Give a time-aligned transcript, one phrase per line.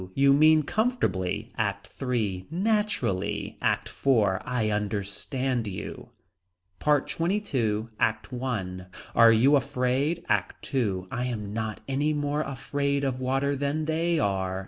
[0.15, 1.51] You mean comfortably.
[1.59, 2.47] ACT III.
[2.49, 3.59] Naturally.
[3.61, 4.39] ACT IV.
[4.43, 6.09] I understand you.
[6.79, 7.85] PART XXII.
[7.99, 8.85] ACT I.
[9.13, 10.25] Are you afraid.
[10.27, 11.03] ACT II.
[11.11, 14.59] I am not any more afraid of water than they are.